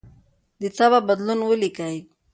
[0.61, 1.95] د تبه بدلون ولیکئ.